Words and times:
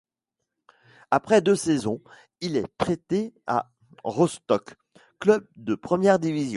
Après 1.11 1.41
deux 1.43 1.55
saisons, 1.55 2.01
il 2.39 2.55
est 2.57 2.67
prêté 2.77 3.35
à 3.45 3.71
Rostock, 4.03 4.73
club 5.19 5.47
de 5.57 5.75
première 5.75 6.17
division. 6.17 6.49